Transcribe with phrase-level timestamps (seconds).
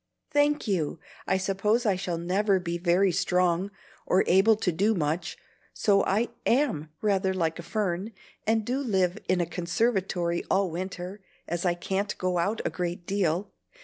[0.31, 0.99] "Thank you!
[1.27, 3.69] I suppose I shall never be very strong
[4.07, 5.37] or able to do much;
[5.75, 8.11] so I AM rather like a fern,
[8.47, 13.05] and do live in a conservatory all winter, as I can't go out a great
[13.05, 13.51] deal.